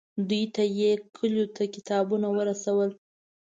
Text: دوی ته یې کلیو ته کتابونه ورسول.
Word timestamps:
دوی 0.29 0.43
ته 0.55 0.63
یې 0.79 0.91
کلیو 1.15 1.45
ته 1.55 1.63
کتابونه 1.75 2.27
ورسول. 2.35 2.89